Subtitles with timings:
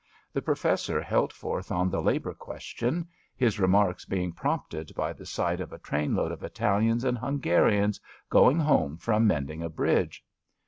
[0.33, 5.13] The Pro fessor held forth on the labour question, his re marks being prompted by
[5.13, 9.69] the sight of a train load of Italians and Hungarians going home from mending a
[9.69, 10.25] bridge.